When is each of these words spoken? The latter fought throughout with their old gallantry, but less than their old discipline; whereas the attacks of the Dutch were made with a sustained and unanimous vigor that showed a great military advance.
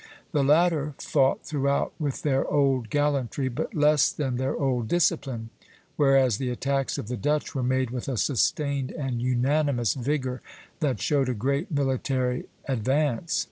The 0.31 0.43
latter 0.43 0.95
fought 0.97 1.45
throughout 1.45 1.93
with 1.99 2.23
their 2.23 2.43
old 2.47 2.89
gallantry, 2.89 3.49
but 3.49 3.75
less 3.75 4.11
than 4.11 4.37
their 4.37 4.55
old 4.57 4.87
discipline; 4.87 5.51
whereas 5.95 6.39
the 6.39 6.49
attacks 6.49 6.97
of 6.97 7.07
the 7.07 7.15
Dutch 7.15 7.53
were 7.53 7.61
made 7.61 7.91
with 7.91 8.09
a 8.09 8.17
sustained 8.17 8.89
and 8.93 9.21
unanimous 9.21 9.93
vigor 9.93 10.41
that 10.79 10.99
showed 11.01 11.29
a 11.29 11.35
great 11.35 11.69
military 11.69 12.45
advance. 12.67 13.39